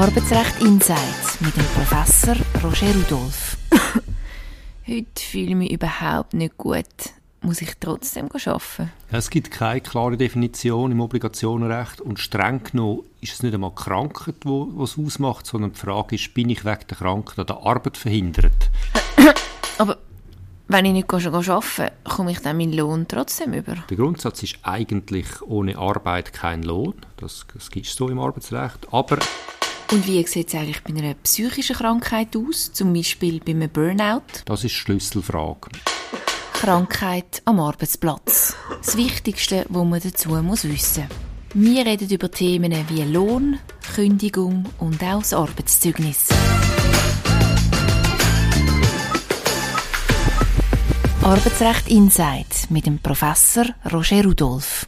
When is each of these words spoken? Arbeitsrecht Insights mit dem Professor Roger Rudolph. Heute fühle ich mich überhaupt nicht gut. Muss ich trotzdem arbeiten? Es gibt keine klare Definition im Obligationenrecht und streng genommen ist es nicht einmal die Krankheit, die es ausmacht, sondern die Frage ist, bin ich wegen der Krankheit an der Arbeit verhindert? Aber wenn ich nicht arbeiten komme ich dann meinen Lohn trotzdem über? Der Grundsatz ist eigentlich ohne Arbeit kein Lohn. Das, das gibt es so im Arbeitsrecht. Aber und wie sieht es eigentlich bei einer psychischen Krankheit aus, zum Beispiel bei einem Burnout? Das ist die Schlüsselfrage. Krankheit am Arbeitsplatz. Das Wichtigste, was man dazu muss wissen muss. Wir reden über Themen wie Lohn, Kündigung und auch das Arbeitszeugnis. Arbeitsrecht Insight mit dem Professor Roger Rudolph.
Arbeitsrecht 0.00 0.62
Insights 0.62 1.38
mit 1.42 1.54
dem 1.54 1.64
Professor 1.74 2.34
Roger 2.64 2.94
Rudolph. 2.94 3.58
Heute 4.88 5.22
fühle 5.22 5.50
ich 5.50 5.54
mich 5.54 5.72
überhaupt 5.72 6.32
nicht 6.32 6.56
gut. 6.56 6.86
Muss 7.42 7.60
ich 7.60 7.74
trotzdem 7.78 8.30
arbeiten? 8.32 8.90
Es 9.10 9.28
gibt 9.28 9.50
keine 9.50 9.82
klare 9.82 10.16
Definition 10.16 10.90
im 10.90 11.02
Obligationenrecht 11.02 12.00
und 12.00 12.18
streng 12.18 12.64
genommen 12.64 13.00
ist 13.20 13.34
es 13.34 13.42
nicht 13.42 13.52
einmal 13.52 13.72
die 13.76 13.82
Krankheit, 13.82 14.36
die 14.42 14.82
es 14.82 14.96
ausmacht, 14.98 15.44
sondern 15.44 15.72
die 15.72 15.78
Frage 15.78 16.14
ist, 16.14 16.32
bin 16.32 16.48
ich 16.48 16.64
wegen 16.64 16.86
der 16.88 16.96
Krankheit 16.96 17.38
an 17.38 17.46
der 17.46 17.58
Arbeit 17.58 17.98
verhindert? 17.98 18.70
Aber 19.78 19.98
wenn 20.68 20.86
ich 20.86 20.92
nicht 20.94 21.12
arbeiten 21.12 21.90
komme 22.04 22.32
ich 22.32 22.38
dann 22.38 22.56
meinen 22.56 22.72
Lohn 22.72 23.06
trotzdem 23.06 23.52
über? 23.52 23.74
Der 23.90 23.96
Grundsatz 23.98 24.42
ist 24.44 24.60
eigentlich 24.62 25.42
ohne 25.42 25.76
Arbeit 25.76 26.32
kein 26.32 26.62
Lohn. 26.62 26.94
Das, 27.18 27.44
das 27.52 27.70
gibt 27.70 27.86
es 27.86 27.94
so 27.94 28.08
im 28.08 28.18
Arbeitsrecht. 28.18 28.88
Aber 28.92 29.18
und 29.92 30.06
wie 30.06 30.24
sieht 30.26 30.48
es 30.48 30.54
eigentlich 30.54 30.82
bei 30.82 30.90
einer 30.90 31.14
psychischen 31.14 31.76
Krankheit 31.76 32.36
aus, 32.36 32.72
zum 32.72 32.92
Beispiel 32.92 33.40
bei 33.40 33.52
einem 33.52 33.68
Burnout? 33.68 34.22
Das 34.44 34.64
ist 34.64 34.74
die 34.74 34.76
Schlüsselfrage. 34.76 35.70
Krankheit 36.52 37.42
am 37.44 37.58
Arbeitsplatz. 37.58 38.54
Das 38.84 38.96
Wichtigste, 38.96 39.66
was 39.68 39.84
man 39.84 40.00
dazu 40.00 40.28
muss 40.30 40.64
wissen 40.64 41.04
muss. 41.08 41.54
Wir 41.54 41.86
reden 41.86 42.08
über 42.08 42.30
Themen 42.30 42.72
wie 42.88 43.02
Lohn, 43.02 43.58
Kündigung 43.94 44.66
und 44.78 45.02
auch 45.02 45.20
das 45.20 45.32
Arbeitszeugnis. 45.32 46.28
Arbeitsrecht 51.22 51.88
Insight 51.88 52.70
mit 52.70 52.86
dem 52.86 52.98
Professor 52.98 53.64
Roger 53.92 54.24
Rudolph. 54.24 54.86